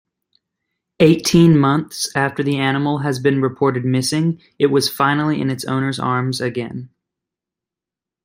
[0.99, 5.99] Eighteen months after the animal has been reported missing it was finally in its owner's
[5.99, 6.89] arms again.